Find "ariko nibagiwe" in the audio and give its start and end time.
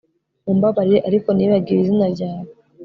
1.09-1.79